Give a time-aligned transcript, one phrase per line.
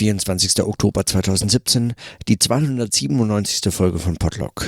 [0.00, 0.62] 24.
[0.62, 1.92] Oktober 2017,
[2.26, 3.70] die 297.
[3.70, 4.64] Folge von Podlock.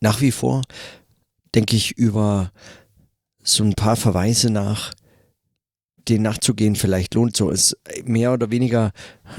[0.00, 0.60] Nach wie vor
[1.54, 2.52] denke ich über
[3.42, 4.92] so ein paar Verweise nach,
[5.96, 7.38] denen nachzugehen vielleicht lohnt.
[7.38, 8.92] So ist mehr oder weniger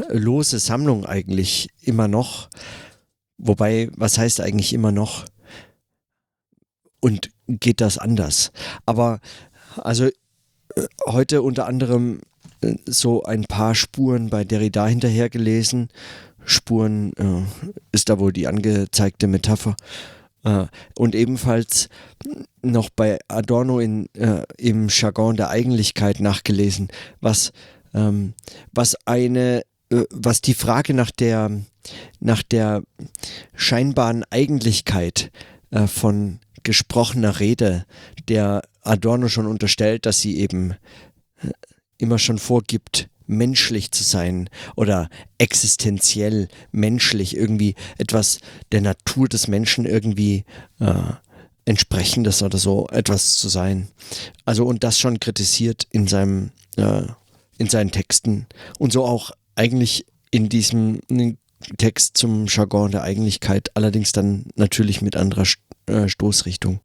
[0.09, 2.49] lose Sammlung eigentlich immer noch.
[3.37, 5.25] Wobei, was heißt eigentlich immer noch?
[6.99, 8.51] Und geht das anders?
[8.87, 9.19] Aber
[9.77, 10.11] also äh,
[11.05, 12.21] heute unter anderem
[12.85, 15.89] so ein paar Spuren bei Derrida hinterher gelesen.
[16.45, 17.43] Spuren äh,
[17.91, 19.75] ist da wohl die angezeigte Metapher.
[20.43, 20.65] Äh,
[20.97, 21.89] und ebenfalls
[22.61, 26.89] noch bei Adorno in, äh, im Jargon der Eigentlichkeit nachgelesen,
[27.21, 27.51] was,
[27.93, 28.33] ähm,
[28.73, 31.51] was eine, äh, was die Frage nach der,
[32.19, 32.83] nach der
[33.55, 35.31] scheinbaren Eigentlichkeit
[35.71, 37.85] äh, von gesprochener Rede,
[38.27, 40.71] der Adorno schon unterstellt, dass sie eben
[41.41, 41.49] äh,
[41.99, 48.39] immer schon vorgibt, menschlich zu sein oder existenziell menschlich, irgendwie etwas
[48.71, 50.45] der Natur des Menschen irgendwie
[50.79, 51.13] äh,
[51.65, 53.87] entsprechendes oder so etwas zu sein.
[54.45, 57.03] Also und das schon kritisiert in seinem äh,
[57.59, 58.47] in seinen Texten
[58.79, 61.01] und so auch eigentlich in diesem
[61.77, 65.45] Text zum Jargon der Eigentlichkeit, allerdings dann natürlich mit anderer
[65.85, 66.79] äh, Stoßrichtung.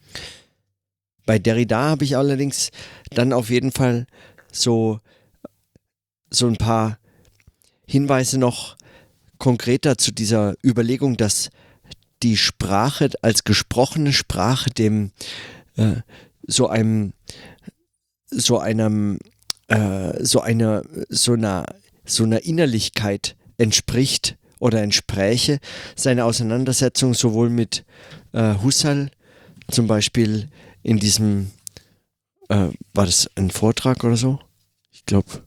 [1.26, 2.70] Bei Derrida habe ich allerdings
[3.10, 4.06] dann auf jeden Fall
[4.55, 5.00] so
[6.30, 6.98] so ein paar
[7.86, 8.77] Hinweise noch
[9.38, 11.50] konkreter zu dieser Überlegung, dass
[12.22, 15.12] die Sprache als gesprochene Sprache dem
[15.77, 15.96] äh,
[16.46, 17.12] so einem
[18.30, 19.19] so einem
[19.69, 21.66] äh, so einer so einer
[22.05, 25.58] so einer Innerlichkeit entspricht oder entspräche
[25.96, 27.84] seine Auseinandersetzung sowohl mit
[28.33, 29.11] äh, Husserl
[29.70, 30.48] zum Beispiel
[30.83, 31.50] in diesem
[32.48, 34.38] äh, war das ein Vortrag oder so
[34.94, 35.44] ich glaube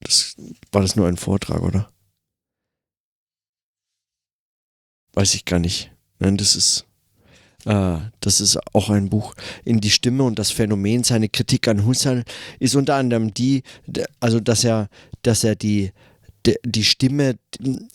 [0.00, 0.36] das,
[0.72, 1.90] war das nur ein Vortrag, oder?
[5.14, 5.90] Weiß ich gar nicht.
[6.20, 6.86] Nein, das ist,
[7.64, 9.34] äh, das ist auch ein Buch.
[9.64, 12.24] In die Stimme und das Phänomen, seine Kritik an Husserl
[12.60, 13.62] ist unter anderem die,
[14.20, 14.88] also dass er,
[15.22, 15.92] dass er die,
[16.64, 17.38] die Stimme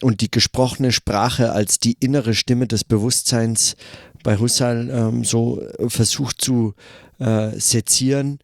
[0.01, 3.75] und die gesprochene Sprache als die innere Stimme des Bewusstseins
[4.21, 6.75] bei Husserl ähm, so versucht zu
[7.19, 8.39] äh, sezieren,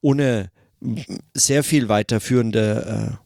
[0.00, 0.50] ohne
[1.34, 3.18] sehr viel weiterführende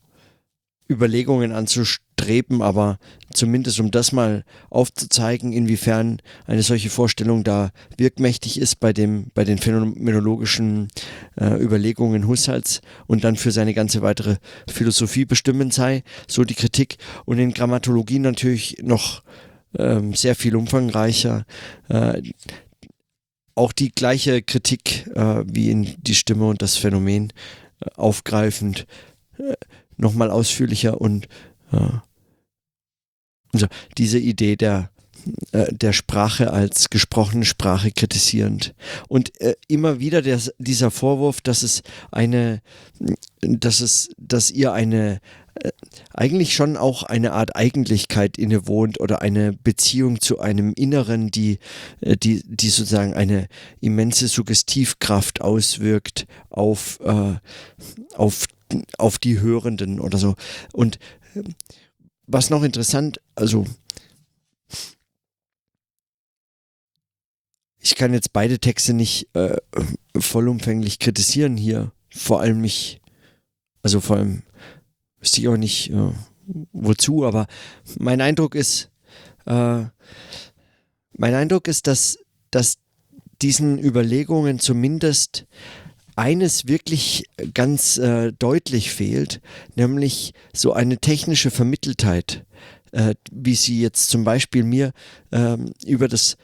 [0.89, 2.97] äh, Überlegungen anzustreben, aber
[3.33, 9.43] zumindest um das mal aufzuzeigen, inwiefern eine solche Vorstellung da wirkmächtig ist bei, dem, bei
[9.43, 10.87] den phänomenologischen
[11.35, 14.37] äh, Überlegungen Husserls und dann für seine ganze weitere
[14.69, 16.97] Philosophie bestimmend sei, so die Kritik.
[17.25, 19.23] Und in Grammatologie natürlich noch
[19.77, 21.45] ähm, sehr viel umfangreicher.
[21.89, 22.21] Äh,
[23.57, 27.33] auch die gleiche Kritik äh, wie in die Stimme und das Phänomen
[27.81, 28.85] äh, aufgreifend,
[29.37, 29.53] äh,
[29.97, 31.27] nochmal ausführlicher und
[33.51, 34.89] also diese Idee der
[35.51, 38.73] äh, der Sprache als gesprochene Sprache kritisierend.
[39.07, 41.81] Und äh, immer wieder der, dieser Vorwurf, dass es
[42.11, 42.61] eine,
[43.41, 45.19] dass es, dass ihr eine äh,
[46.13, 51.59] eigentlich schon auch eine Art Eigentlichkeit innewohnt oder eine Beziehung zu einem Inneren, die,
[52.01, 53.47] äh, die, die sozusagen eine
[53.79, 57.35] immense Suggestivkraft auswirkt auf, äh,
[58.15, 58.47] auf,
[58.97, 60.35] auf die Hörenden oder so.
[60.73, 60.99] Und
[61.35, 61.43] äh,
[62.25, 63.65] was noch interessant, also
[67.79, 69.57] ich kann jetzt beide Texte nicht äh,
[70.17, 71.91] vollumfänglich kritisieren hier.
[72.09, 72.99] Vor allem mich,
[73.81, 74.43] also vor allem
[75.19, 76.11] wüsste ich auch nicht äh,
[76.71, 77.47] wozu, aber
[77.97, 78.89] mein Eindruck ist,
[79.45, 79.85] äh,
[81.13, 82.19] mein Eindruck ist, dass,
[82.51, 82.77] dass
[83.41, 85.45] diesen Überlegungen zumindest
[86.15, 89.39] eines wirklich ganz äh, deutlich fehlt,
[89.75, 92.45] nämlich so eine technische Vermitteltheit,
[92.91, 94.93] äh, wie sie jetzt zum Beispiel mir
[95.31, 96.37] ähm, über das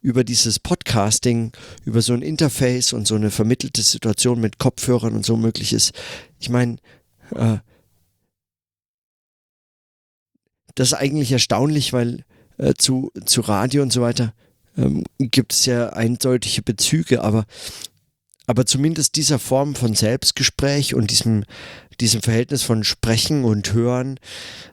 [0.00, 1.52] über dieses Podcasting,
[1.84, 5.92] über so ein Interface und so eine vermittelte Situation mit Kopfhörern und so möglich ist.
[6.40, 6.78] Ich meine,
[7.36, 7.58] äh,
[10.74, 12.24] das ist eigentlich erstaunlich, weil
[12.58, 14.34] äh, zu, zu Radio und so weiter
[14.76, 17.44] ähm, gibt es ja eindeutige Bezüge, aber
[18.46, 21.44] aber zumindest dieser Form von Selbstgespräch und diesem,
[22.00, 24.18] diesem Verhältnis von Sprechen und Hören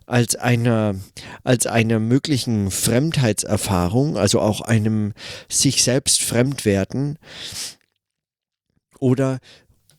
[0.08, 0.96] als einer,
[1.44, 5.14] als einer möglichen Fremdheitserfahrung, also auch einem
[5.50, 7.20] sich selbst Fremdwerden
[8.98, 9.40] oder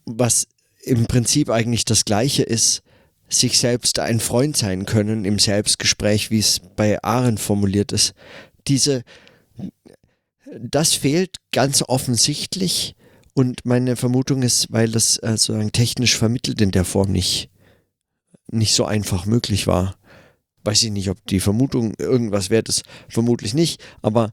[0.05, 0.49] was
[0.83, 2.83] im Prinzip eigentlich das Gleiche ist,
[3.31, 8.13] sich selbst ein Freund sein können im Selbstgespräch, wie es bei Arendt formuliert ist.
[8.67, 9.03] Diese,
[10.59, 12.97] das fehlt ganz offensichtlich
[13.35, 17.51] und meine Vermutung ist, weil das äh, sozusagen technisch vermittelt in der Form nicht,
[18.51, 19.97] nicht so einfach möglich war.
[20.65, 24.33] weiß ich nicht, ob die Vermutung irgendwas wert ist, vermutlich nicht, aber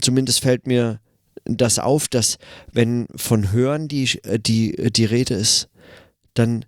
[0.00, 1.00] zumindest fällt mir
[1.44, 2.38] das auf, dass
[2.72, 5.68] wenn von Hören die, die, die Rede ist,
[6.34, 6.64] dann,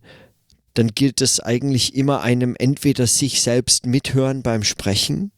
[0.75, 5.33] dann gilt es eigentlich immer einem entweder sich selbst mithören beim Sprechen,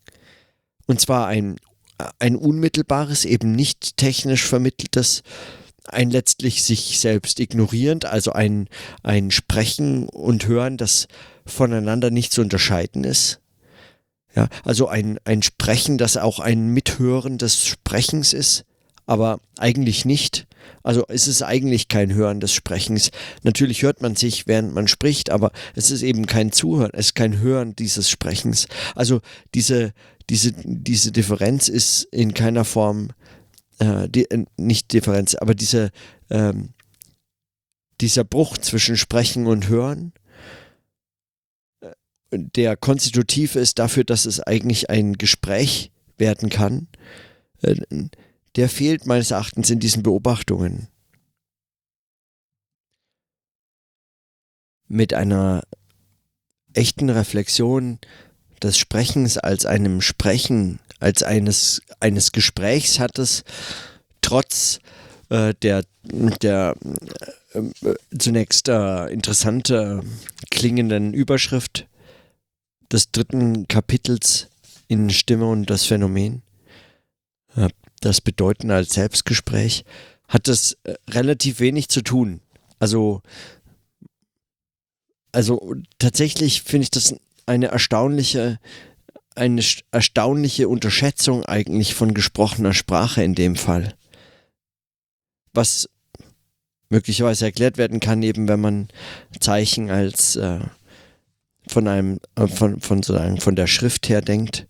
[0.86, 1.56] und zwar ein,
[2.18, 5.22] ein unmittelbares, eben nicht technisch vermitteltes,
[5.88, 8.68] ein letztlich sich selbst ignorierend, also ein,
[9.02, 11.06] ein Sprechen und Hören, das
[11.44, 13.40] voneinander nicht zu unterscheiden ist.
[14.34, 18.64] Ja, also ein, ein Sprechen, das auch ein Mithören des Sprechens ist,
[19.06, 20.46] aber eigentlich nicht.
[20.82, 23.10] Also es ist eigentlich kein Hören des Sprechens.
[23.42, 27.14] Natürlich hört man sich, während man spricht, aber es ist eben kein Zuhören, es ist
[27.14, 28.66] kein Hören dieses Sprechens.
[28.94, 29.20] Also
[29.54, 29.92] diese,
[30.30, 33.10] diese, diese Differenz ist in keiner Form,
[33.78, 35.90] äh, die, äh, nicht Differenz, aber diese,
[36.30, 36.70] ähm,
[38.00, 40.12] dieser Bruch zwischen Sprechen und Hören,
[41.80, 41.90] äh,
[42.30, 46.88] der konstitutiv ist dafür, dass es eigentlich ein Gespräch werden kann,
[47.62, 47.76] äh,
[48.56, 50.88] der fehlt meines Erachtens in diesen Beobachtungen.
[54.88, 55.62] Mit einer
[56.72, 57.98] echten Reflexion
[58.62, 63.44] des Sprechens als einem Sprechen, als eines, eines Gesprächs hat es
[64.22, 64.80] trotz
[65.28, 66.74] äh, der, der
[67.52, 67.62] äh,
[68.18, 70.02] zunächst äh, interessante
[70.50, 71.86] klingenden Überschrift
[72.90, 74.48] des dritten Kapitels
[74.88, 76.42] in Stimme und das Phänomen,
[78.06, 79.84] das Bedeuten als Selbstgespräch,
[80.28, 82.40] hat das äh, relativ wenig zu tun.
[82.78, 83.22] Also,
[85.32, 87.14] also tatsächlich finde ich das
[87.46, 88.58] eine erstaunliche,
[89.34, 93.94] eine erstaunliche Unterschätzung eigentlich von gesprochener Sprache in dem Fall.
[95.52, 95.88] Was
[96.88, 98.88] möglicherweise erklärt werden kann, eben wenn man
[99.40, 100.60] Zeichen als äh,
[101.66, 104.66] von einem, äh, von, von sozusagen von der Schrift her denkt,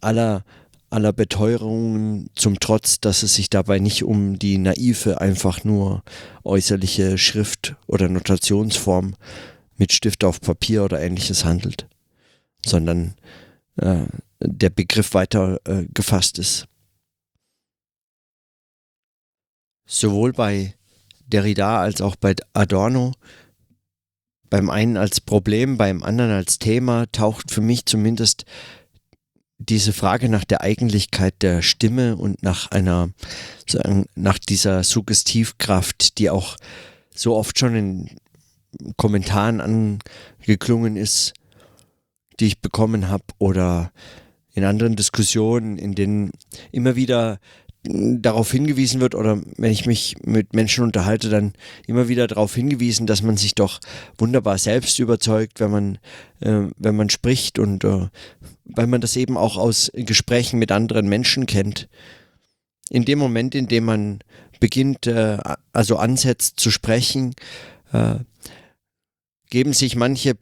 [0.00, 0.44] aller,
[0.92, 6.02] aller Beteuerungen zum Trotz, dass es sich dabei nicht um die naive, einfach nur
[6.44, 9.14] äußerliche Schrift oder Notationsform
[9.76, 11.88] mit Stift auf Papier oder ähnliches handelt,
[12.64, 13.14] sondern
[13.76, 14.04] äh,
[14.40, 16.66] der Begriff weiter äh, gefasst ist.
[19.86, 20.74] Sowohl bei
[21.26, 23.12] Derrida als auch bei Adorno,
[24.50, 28.44] beim einen als Problem, beim anderen als Thema, taucht für mich zumindest
[29.68, 33.10] diese Frage nach der Eigentlichkeit der Stimme und nach einer,
[34.14, 36.56] nach dieser Suggestivkraft, die auch
[37.14, 38.10] so oft schon in
[38.96, 41.34] Kommentaren angeklungen ist,
[42.40, 43.92] die ich bekommen habe oder
[44.54, 46.32] in anderen Diskussionen, in denen
[46.72, 47.38] immer wieder
[47.84, 51.52] darauf hingewiesen wird oder wenn ich mich mit Menschen unterhalte, dann
[51.86, 53.80] immer wieder darauf hingewiesen, dass man sich doch
[54.18, 55.98] wunderbar selbst überzeugt, wenn man,
[56.40, 58.08] äh, wenn man spricht und äh,
[58.64, 61.88] weil man das eben auch aus Gesprächen mit anderen Menschen kennt.
[62.88, 64.20] In dem Moment, in dem man
[64.60, 65.38] beginnt, äh,
[65.72, 67.34] also ansetzt zu sprechen,
[67.92, 68.16] äh,
[69.50, 70.34] geben sich manche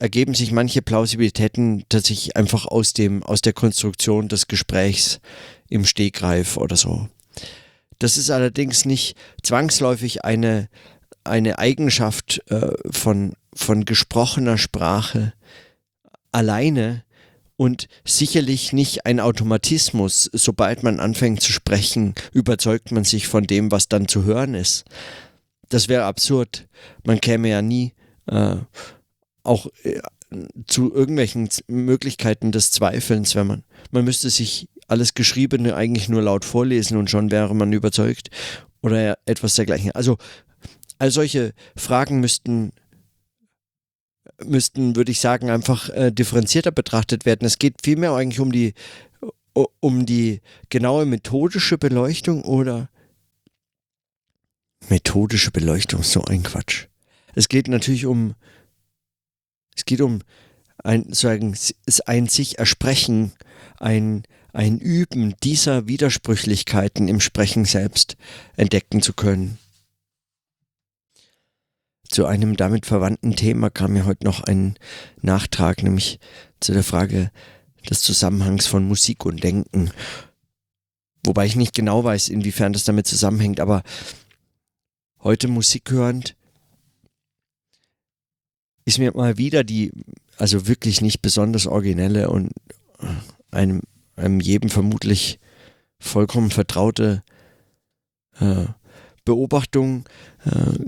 [0.00, 5.20] ergeben sich manche Plausibilitäten tatsächlich einfach aus dem, aus der Konstruktion des Gesprächs
[5.68, 7.08] im Stegreif oder so.
[7.98, 10.68] Das ist allerdings nicht zwangsläufig eine,
[11.24, 15.32] eine Eigenschaft äh, von, von gesprochener Sprache
[16.30, 17.04] alleine
[17.56, 20.30] und sicherlich nicht ein Automatismus.
[20.32, 24.84] Sobald man anfängt zu sprechen, überzeugt man sich von dem, was dann zu hören ist.
[25.68, 26.68] Das wäre absurd.
[27.04, 27.94] Man käme ja nie
[28.26, 28.56] äh,
[29.42, 30.00] auch äh,
[30.66, 36.44] zu irgendwelchen Möglichkeiten des Zweifelns, wenn man, man müsste sich alles Geschriebene eigentlich nur laut
[36.44, 38.30] vorlesen und schon wäre man überzeugt
[38.82, 39.92] oder etwas dergleichen.
[39.92, 40.18] Also
[40.98, 42.72] all solche Fragen müssten
[44.44, 47.44] müssten, würde ich sagen, einfach äh, differenzierter betrachtet werden.
[47.44, 48.74] Es geht vielmehr eigentlich um die
[49.80, 52.88] um die genaue methodische Beleuchtung oder
[54.88, 56.86] methodische Beleuchtung, so ein Quatsch.
[57.34, 58.34] Es geht natürlich um,
[59.76, 60.20] es geht um
[60.82, 61.56] ein, sagen,
[62.06, 63.32] ein sich ersprechen,
[63.78, 68.16] ein, ein Üben dieser Widersprüchlichkeiten im Sprechen selbst
[68.56, 69.58] entdecken zu können.
[72.08, 74.78] Zu einem damit verwandten Thema kam mir heute noch ein
[75.20, 76.18] Nachtrag, nämlich
[76.60, 77.30] zu der Frage
[77.88, 79.90] des Zusammenhangs von Musik und Denken.
[81.24, 83.82] Wobei ich nicht genau weiß, inwiefern das damit zusammenhängt, aber
[85.20, 86.34] heute Musik hörend
[88.86, 89.92] ist mir mal wieder die,
[90.38, 92.52] also wirklich nicht besonders originelle und
[93.50, 93.82] einem,
[94.18, 95.38] einem jedem vermutlich
[95.98, 97.22] vollkommen vertraute
[98.40, 98.66] äh,
[99.24, 100.04] Beobachtung
[100.44, 100.78] äh,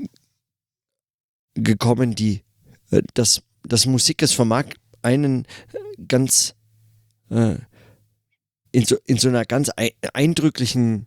[1.55, 2.43] gekommen, die
[2.91, 4.67] äh, dass, dass Musik es vermag,
[5.03, 5.47] einen
[6.09, 6.55] ganz
[7.31, 7.57] äh,
[8.73, 9.71] in, so, in so einer ganz
[10.13, 11.07] eindrücklichen,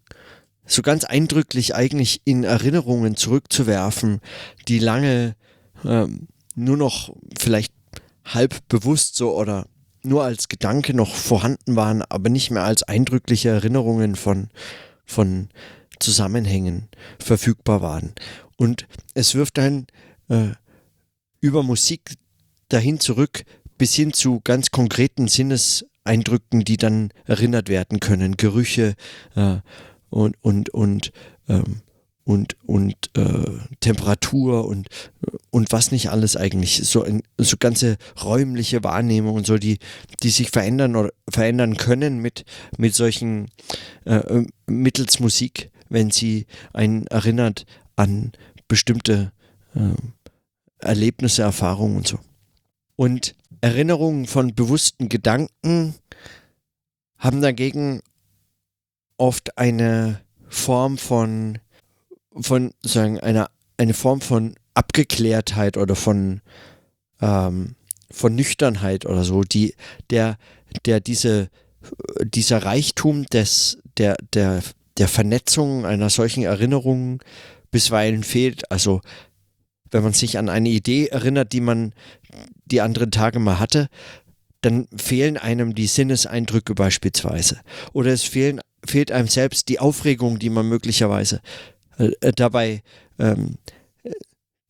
[0.66, 4.20] so ganz eindrücklich eigentlich in Erinnerungen zurückzuwerfen,
[4.68, 5.36] die lange
[5.86, 7.74] ähm, nur noch vielleicht
[8.26, 9.68] halb bewusst so oder
[10.04, 14.50] nur als Gedanke noch vorhanden waren, aber nicht mehr als eindrückliche Erinnerungen von,
[15.06, 15.50] von
[16.00, 18.14] Zusammenhängen verfügbar waren.
[18.58, 19.88] Und es wirft dann
[20.30, 20.50] äh,
[21.40, 22.16] über Musik
[22.70, 23.44] dahin zurück
[23.78, 28.96] bis hin zu ganz konkreten Sinneseindrücken, die dann erinnert werden können, Gerüche
[29.36, 29.58] äh,
[30.10, 31.12] und, und, und
[31.48, 31.82] ähm,
[32.26, 34.88] und, und äh, Temperatur und,
[35.50, 36.88] und was nicht alles eigentlich.
[36.88, 37.06] So,
[37.38, 39.80] so ganze räumliche Wahrnehmung und so, die,
[40.22, 42.46] die sich verändern oder verändern können mit,
[42.78, 43.48] mit solchen
[44.06, 47.66] äh, äh mittels Musik, wenn sie einen erinnert
[47.96, 48.32] an
[48.68, 49.32] bestimmte
[49.76, 49.94] äh,
[50.80, 52.20] Erlebnisse, Erfahrungen und so.
[52.96, 55.96] Und Erinnerungen von bewussten Gedanken
[57.18, 58.02] haben dagegen
[59.18, 61.60] oft eine Form von
[62.40, 66.42] von sagen einer eine Form von Abgeklärtheit oder von
[67.22, 67.76] ähm,
[68.12, 69.76] von Nüchternheit oder so, die
[70.10, 70.38] der
[70.86, 71.50] der diese
[72.24, 74.62] dieser Reichtum des der der
[74.98, 77.22] der Vernetzung einer solchen Erinnerung
[77.72, 78.72] bisweilen fehlt.
[78.72, 79.02] Also
[79.92, 81.94] wenn man sich an eine Idee erinnert, die man
[82.66, 83.90] die anderen Tage mal hatte,
[84.62, 87.60] dann fehlen einem die Sinneseindrücke beispielsweise.
[87.92, 91.42] Oder es fehlen, fehlt einem selbst die Aufregung, die man möglicherweise
[91.98, 92.84] äh, dabei
[93.20, 93.58] ähm,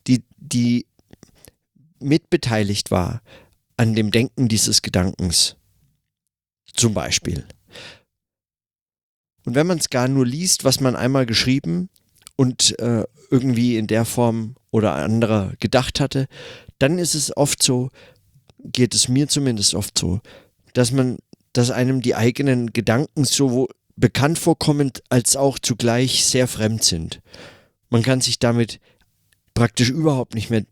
[0.07, 0.85] die, die
[1.99, 3.21] mitbeteiligt war
[3.77, 5.55] an dem Denken dieses Gedankens.
[6.73, 7.45] Zum Beispiel.
[9.45, 11.89] Und wenn man es gar nur liest, was man einmal geschrieben
[12.35, 16.27] und äh, irgendwie in der Form oder anderer gedacht hatte,
[16.79, 17.89] dann ist es oft so,
[18.63, 20.21] geht es mir zumindest oft so,
[20.73, 21.17] dass man,
[21.51, 27.21] dass einem die eigenen Gedanken so bekannt vorkommend als auch zugleich sehr fremd sind.
[27.89, 28.79] Man kann sich damit
[29.53, 30.65] praktisch überhaupt nicht mehr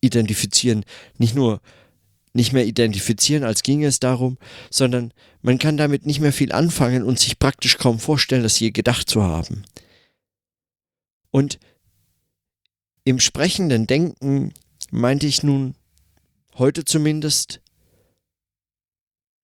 [0.00, 0.84] identifizieren.
[1.18, 1.60] Nicht nur
[2.34, 4.38] nicht mehr identifizieren, als ginge es darum,
[4.70, 5.12] sondern
[5.42, 9.08] man kann damit nicht mehr viel anfangen und sich praktisch kaum vorstellen, das je gedacht
[9.08, 9.64] zu haben.
[11.30, 11.58] Und
[13.04, 14.52] im sprechenden Denken
[14.90, 15.74] meinte ich nun,
[16.54, 17.60] heute zumindest,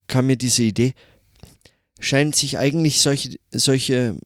[0.07, 0.95] kam mir diese Idee,
[2.01, 4.17] scheinen sich eigentlich solche, solche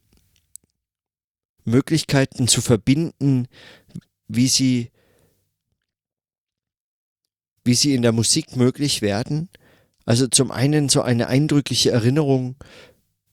[1.65, 3.47] Möglichkeiten zu verbinden,
[4.27, 4.91] wie sie,
[7.63, 9.49] wie sie in der Musik möglich werden.
[10.05, 12.55] Also zum einen so eine eindrückliche Erinnerung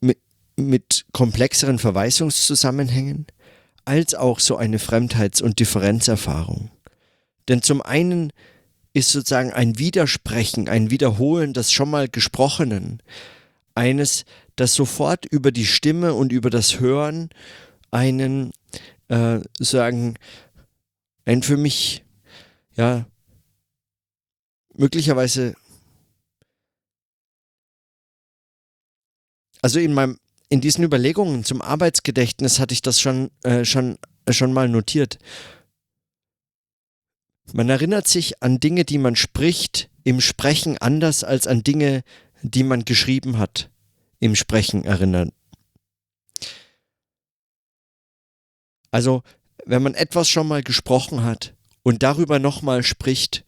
[0.00, 0.18] mit,
[0.56, 3.26] mit komplexeren Verweisungszusammenhängen,
[3.84, 6.70] als auch so eine Fremdheits- und Differenzerfahrung.
[7.48, 8.32] Denn zum einen
[8.92, 13.02] ist sozusagen ein Widersprechen, ein Wiederholen des schon mal Gesprochenen,
[13.76, 14.24] eines,
[14.56, 17.30] das sofort über die Stimme und über das Hören
[17.90, 18.52] einen,
[19.08, 20.18] äh, sagen,
[21.24, 22.04] ein für mich,
[22.76, 23.06] ja,
[24.74, 25.54] möglicherweise,
[29.62, 30.18] also in meinem,
[30.48, 33.98] in diesen Überlegungen zum Arbeitsgedächtnis hatte ich das schon, äh, schon,
[34.30, 35.18] schon mal notiert.
[37.52, 42.02] Man erinnert sich an Dinge, die man spricht, im Sprechen anders als an Dinge,
[42.50, 43.70] die man geschrieben hat,
[44.18, 45.32] im Sprechen erinnern.
[48.90, 49.22] Also,
[49.64, 53.44] wenn man etwas schon mal gesprochen hat und darüber nochmal spricht,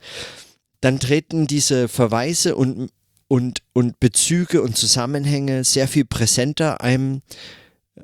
[0.80, 2.90] dann treten diese Verweise und,
[3.28, 7.22] und, und Bezüge und Zusammenhänge sehr viel präsenter einem
[7.94, 8.02] äh,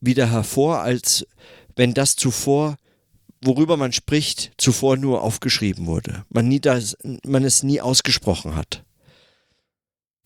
[0.00, 1.26] wieder hervor, als
[1.76, 2.76] wenn das zuvor
[3.42, 6.24] worüber man spricht, zuvor nur aufgeschrieben wurde.
[6.30, 6.96] Man, nie das,
[7.26, 8.84] man es nie ausgesprochen hat.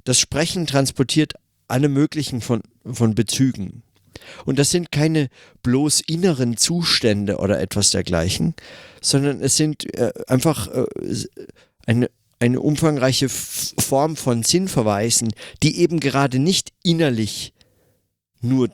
[0.04, 1.35] Das Sprechen transportiert
[1.68, 3.82] alle möglichen von, von Bezügen.
[4.44, 5.28] Und das sind keine
[5.62, 8.54] bloß inneren Zustände oder etwas dergleichen,
[9.02, 10.87] sondern es sind äh, einfach äh,
[11.87, 15.32] eine, eine umfangreiche Form von Sinnverweisen,
[15.62, 17.52] die eben gerade nicht innerlich
[18.40, 18.70] nur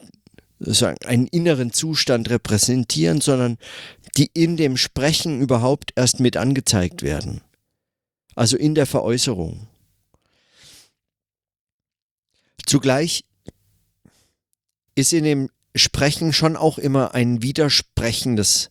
[0.58, 3.58] sagen, einen inneren Zustand repräsentieren, sondern
[4.16, 7.40] die in dem Sprechen überhaupt erst mit angezeigt werden.
[8.34, 9.68] Also in der Veräußerung.
[12.66, 13.24] Zugleich
[14.94, 18.70] ist in dem Sprechen schon auch immer ein Widersprechendes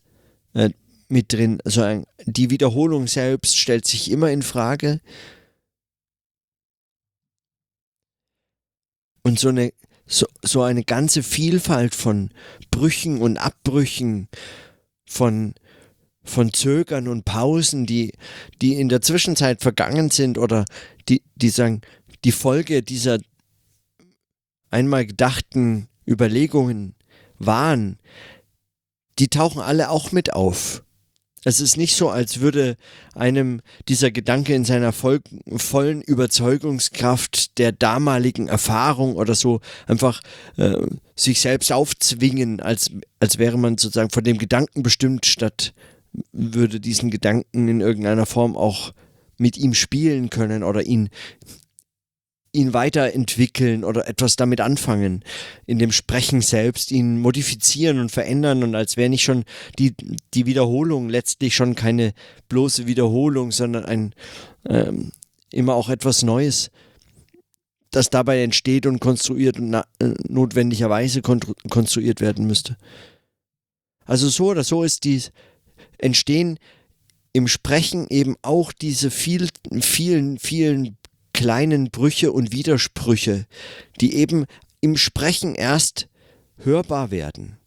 [0.54, 0.70] äh,
[1.08, 1.60] mit drin.
[1.64, 5.00] Also die Wiederholung selbst stellt sich immer in Frage.
[9.22, 9.72] Und so eine,
[10.06, 12.30] so, so eine ganze Vielfalt von
[12.70, 14.28] Brüchen und Abbrüchen
[15.12, 15.54] von
[16.24, 18.12] von Zögern und Pausen, die,
[18.60, 20.64] die in der Zwischenzeit vergangen sind oder
[21.08, 21.80] die, die sagen,
[22.24, 23.18] die Folge dieser
[24.70, 26.94] einmal gedachten Überlegungen
[27.38, 27.98] waren,
[29.18, 30.84] die tauchen alle auch mit auf.
[31.44, 32.76] Es ist nicht so, als würde
[33.14, 35.20] einem dieser Gedanke in seiner voll,
[35.56, 40.20] vollen Überzeugungskraft der damaligen Erfahrung oder so einfach
[40.56, 45.74] äh, sich selbst aufzwingen, als, als wäre man sozusagen von dem Gedanken bestimmt, statt
[46.32, 48.92] würde diesen Gedanken in irgendeiner Form auch
[49.38, 51.08] mit ihm spielen können oder ihn
[52.52, 55.24] ihn weiterentwickeln oder etwas damit anfangen,
[55.66, 59.44] in dem Sprechen selbst, ihn modifizieren und verändern und als wäre nicht schon
[59.78, 59.94] die,
[60.34, 62.12] die Wiederholung letztlich schon keine
[62.48, 64.14] bloße Wiederholung, sondern ein
[64.68, 65.12] ähm,
[65.50, 66.70] immer auch etwas Neues,
[67.90, 72.76] das dabei entsteht und konstruiert und na, äh, notwendigerweise konstruiert werden müsste.
[74.04, 75.22] Also so oder so ist die
[75.98, 76.58] entstehen
[77.32, 79.48] im Sprechen eben auch diese viel,
[79.80, 80.98] vielen, vielen
[81.32, 83.46] kleinen Brüche und Widersprüche,
[84.00, 84.46] die eben
[84.80, 86.08] im Sprechen erst
[86.58, 87.58] hörbar werden.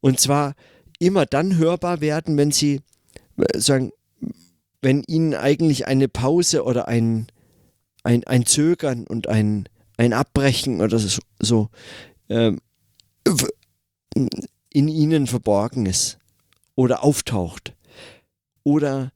[0.00, 0.54] Und zwar
[0.98, 2.80] immer dann hörbar werden, wenn sie
[3.36, 3.92] äh, sagen,
[4.82, 7.26] wenn ihnen eigentlich eine Pause oder ein,
[8.02, 11.70] ein, ein Zögern und ein, ein Abbrechen oder so, so
[12.28, 12.60] ähm,
[14.74, 16.18] in ihnen verborgen ist
[16.74, 17.74] oder auftaucht.
[18.62, 19.12] Oder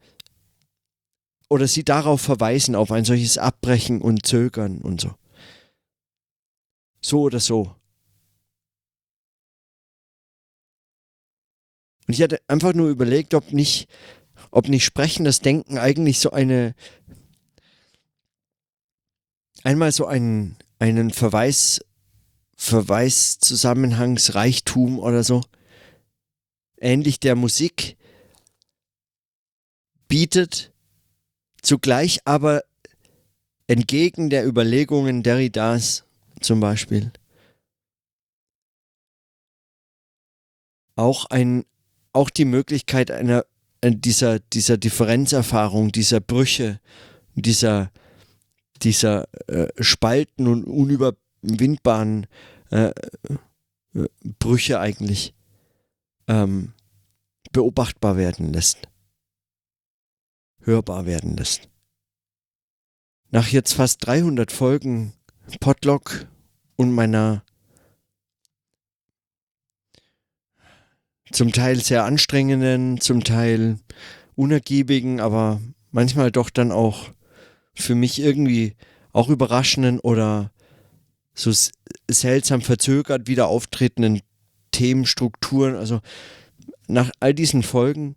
[1.48, 5.14] oder sie darauf verweisen, auf ein solches Abbrechen und Zögern und so.
[7.00, 7.74] So oder so.
[12.06, 13.88] Und ich hatte einfach nur überlegt, ob nicht,
[14.50, 16.74] ob nicht sprechendes Denken eigentlich so eine,
[19.62, 21.80] einmal so einen, einen Verweis,
[22.56, 25.42] Verweiszusammenhangsreichtum oder so,
[26.78, 27.98] ähnlich der Musik,
[30.08, 30.72] bietet,
[31.62, 32.62] Zugleich aber
[33.66, 36.04] entgegen der Überlegungen Derridas
[36.40, 37.12] zum Beispiel
[40.96, 41.64] auch, ein,
[42.12, 43.44] auch die Möglichkeit einer,
[43.80, 46.80] äh, dieser, dieser Differenzerfahrung, dieser Brüche,
[47.34, 47.90] dieser,
[48.82, 52.26] dieser äh, Spalten und unüberwindbaren
[52.70, 52.92] äh, äh,
[54.38, 55.34] Brüche eigentlich
[56.26, 56.72] ähm,
[57.52, 58.88] beobachtbar werden lässt
[60.68, 61.68] hörbar werden lässt.
[63.30, 65.14] Nach jetzt fast 300 Folgen
[65.60, 66.26] Podlog
[66.76, 67.42] und meiner
[71.32, 73.78] zum Teil sehr anstrengenden, zum Teil
[74.34, 77.10] unergiebigen, aber manchmal doch dann auch
[77.74, 78.76] für mich irgendwie
[79.12, 80.52] auch überraschenden oder
[81.34, 81.50] so
[82.10, 84.20] seltsam verzögert wieder auftretenden
[84.70, 85.76] Themenstrukturen.
[85.76, 86.00] Also
[86.88, 88.16] nach all diesen Folgen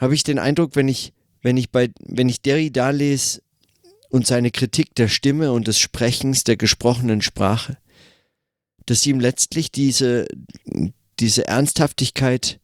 [0.00, 3.42] habe ich den Eindruck, wenn ich, wenn ich bei, wenn ich Derrida lese
[4.08, 7.76] und seine Kritik der Stimme und des Sprechens, der gesprochenen Sprache,
[8.86, 10.26] dass ihm letztlich diese,
[11.20, 12.58] diese Ernsthaftigkeit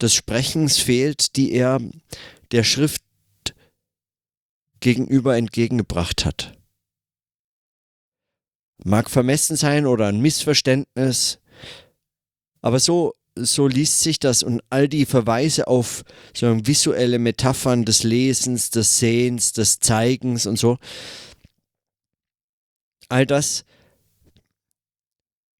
[0.00, 1.80] des Sprechens fehlt, die er
[2.52, 3.02] der Schrift
[4.80, 6.52] gegenüber entgegengebracht hat.
[8.84, 11.40] Mag vermessen sein oder ein Missverständnis,
[12.60, 18.02] aber so so liest sich das und all die Verweise auf so visuelle Metaphern des
[18.02, 20.78] Lesens, des Sehens, des Zeigens und so,
[23.08, 23.64] all das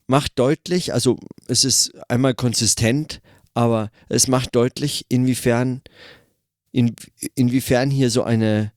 [0.06, 3.20] macht deutlich, also es ist einmal konsistent,
[3.54, 5.82] aber es macht deutlich, inwiefern,
[6.72, 6.94] in,
[7.34, 8.72] inwiefern hier so eine,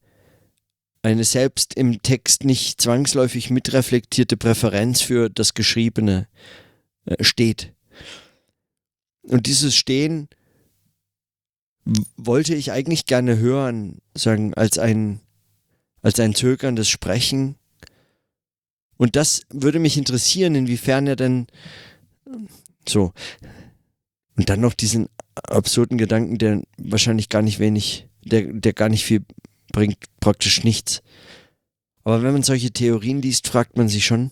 [1.04, 6.28] eine selbst im Text nicht zwangsläufig mitreflektierte Präferenz für das Geschriebene
[7.06, 7.74] äh, steht.
[9.24, 10.28] Und dieses Stehen
[12.16, 15.20] wollte ich eigentlich gerne hören, sagen, als ein,
[16.02, 17.56] als ein zögerndes Sprechen.
[18.98, 21.48] Und das würde mich interessieren, inwiefern er denn
[22.88, 23.14] so.
[24.36, 29.06] Und dann noch diesen absurden Gedanken, der wahrscheinlich gar nicht wenig, der, der gar nicht
[29.06, 29.24] viel
[29.72, 31.02] bringt, praktisch nichts.
[32.04, 34.32] Aber wenn man solche Theorien liest, fragt man sich schon,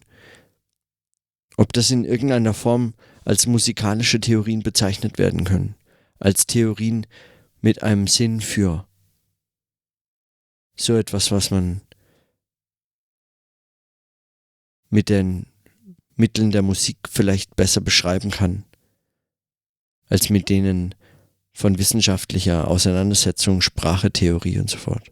[1.59, 2.93] ob das in irgendeiner Form
[3.25, 5.75] als musikalische Theorien bezeichnet werden können,
[6.17, 7.05] als Theorien
[7.59, 8.87] mit einem Sinn für
[10.77, 11.81] so etwas, was man
[14.89, 15.47] mit den
[16.15, 18.63] Mitteln der Musik vielleicht besser beschreiben kann,
[20.07, 20.95] als mit denen
[21.51, 25.11] von wissenschaftlicher Auseinandersetzung, Sprache, Theorie und so fort.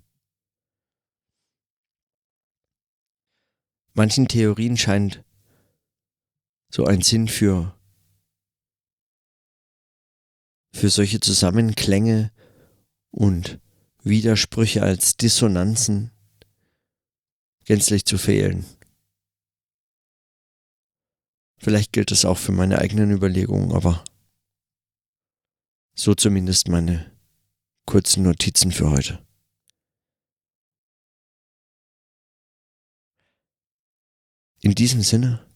[3.94, 5.26] Manchen Theorien scheint
[6.78, 7.76] so ein Sinn für
[10.76, 12.32] für solche Zusammenklänge
[13.10, 13.60] und
[14.04, 16.12] Widersprüche als Dissonanzen
[17.66, 18.64] gänzlich zu fehlen.
[21.58, 24.04] Vielleicht gilt es auch für meine eigenen Überlegungen, aber
[25.96, 27.12] so zumindest meine
[27.88, 29.26] kurzen Notizen für heute.
[34.62, 35.47] In diesem Sinne,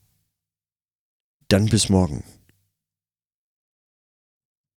[1.52, 2.24] dann bis morgen.